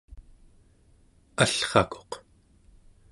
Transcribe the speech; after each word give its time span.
allrakuq 1.43 2.11